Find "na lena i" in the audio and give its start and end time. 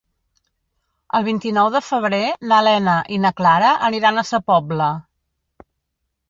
2.53-3.19